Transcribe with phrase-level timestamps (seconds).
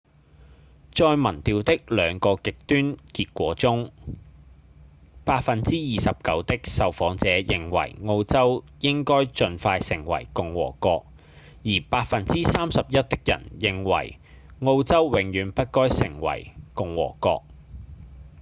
[0.95, 3.91] 在民調的兩個極端結果中
[5.25, 11.05] 29% 的受訪者認為澳洲應該盡快成為共和國
[11.63, 14.17] 而 31% 的人認為
[14.61, 17.43] 澳洲永遠不該成為共和國